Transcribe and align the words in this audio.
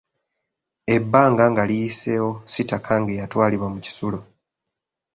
Ebbanga 0.95 1.43
nga 1.51 1.63
liyiseewo 1.69 2.31
Sitakange 2.53 3.13
yatwalibwa 3.19 3.67
mu 3.73 3.79
kisulo. 3.85 4.19